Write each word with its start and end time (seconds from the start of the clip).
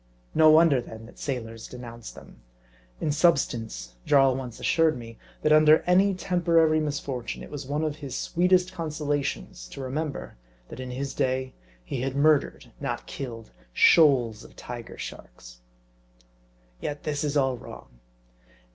No 0.33 0.49
wonder, 0.49 0.81
then, 0.81 1.05
that 1.05 1.19
sailors 1.19 1.67
denounce 1.67 2.11
them. 2.11 2.41
In 2.99 3.11
substance, 3.11 3.93
Jarl 4.03 4.35
once 4.35 4.59
assured 4.59 4.97
me, 4.97 5.19
that 5.43 5.51
under 5.53 5.83
any 5.85 6.15
'temporary 6.15 6.79
misfortune, 6.79 7.43
it 7.43 7.51
was 7.51 7.67
one 7.67 7.83
of 7.83 7.97
his 7.97 8.17
sweet 8.17 8.51
est 8.51 8.73
consolations 8.73 9.67
to 9.67 9.79
remember, 9.79 10.37
that 10.69 10.79
in 10.79 10.89
his 10.89 11.13
day, 11.13 11.53
he 11.85 12.01
had 12.01 12.15
mur 12.15 12.39
dered, 12.41 12.71
not 12.79 13.05
killed, 13.05 13.51
shoals 13.73 14.43
of 14.43 14.55
Tiger 14.55 14.97
Sharks. 14.97 15.59
Yet 16.79 17.03
this 17.03 17.23
is 17.23 17.37
all 17.37 17.55
wrong. 17.55 17.99